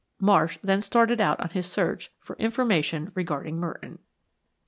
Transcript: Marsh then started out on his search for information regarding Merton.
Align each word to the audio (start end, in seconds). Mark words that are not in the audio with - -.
Marsh 0.19 0.57
then 0.63 0.81
started 0.81 1.21
out 1.21 1.39
on 1.39 1.49
his 1.49 1.67
search 1.67 2.11
for 2.19 2.35
information 2.37 3.11
regarding 3.13 3.59
Merton. 3.59 3.99